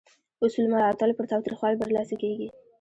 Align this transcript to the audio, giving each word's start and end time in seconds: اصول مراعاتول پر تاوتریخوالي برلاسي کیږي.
اصول 0.45 0.65
مراعاتول 0.73 1.11
پر 1.17 1.25
تاوتریخوالي 1.31 1.77
برلاسي 1.81 2.15
کیږي. 2.23 2.47